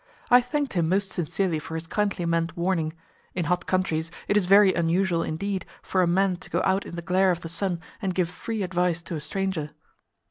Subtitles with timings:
[0.31, 2.93] I thanked him most sincerely for his kindly meant warning;
[3.35, 6.95] in hot countries it is very unusual indeed for a man to go out in
[6.95, 9.69] the glare of the sun and give free advice to a stranger.